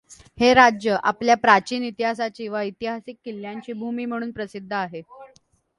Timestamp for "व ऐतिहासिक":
2.47-3.17